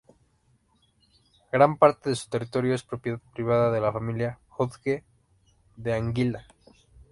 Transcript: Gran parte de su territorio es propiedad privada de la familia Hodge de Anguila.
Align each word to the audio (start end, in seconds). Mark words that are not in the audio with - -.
Gran 1.51 1.77
parte 1.77 2.09
de 2.09 2.15
su 2.15 2.27
territorio 2.27 2.73
es 2.73 2.81
propiedad 2.81 3.19
privada 3.35 3.69
de 3.69 3.81
la 3.81 3.91
familia 3.93 4.39
Hodge 4.57 5.03
de 5.75 5.93
Anguila. 5.93 6.47